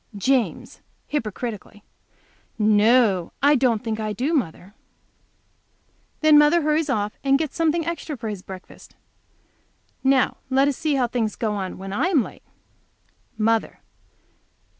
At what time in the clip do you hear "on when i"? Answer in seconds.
11.53-12.07